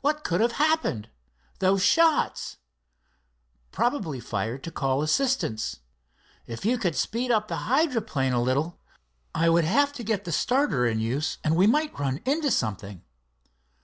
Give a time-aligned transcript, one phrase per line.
[0.00, 1.10] "What could have happened?
[1.60, 2.56] Those shots?"
[3.70, 5.78] "Probably fired to call assistance."
[6.44, 8.80] "If you could speed up the hydroplane a little"
[9.32, 13.04] "I would have to get the starter in use, and we might run into something.